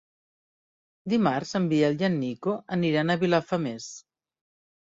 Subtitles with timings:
[1.13, 3.91] Dimarts en Biel i en Nico aniran a Vilafamés.